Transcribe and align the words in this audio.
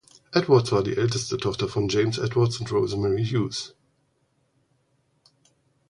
Edwards 0.33 0.71
war 0.71 0.81
die 0.81 0.97
älteste 0.97 1.37
Tochter 1.37 1.67
von 1.69 1.87
James 1.87 2.17
Edwards 2.17 2.57
und 2.59 2.71
Rosemary 2.71 3.23
Hughes. 3.23 3.75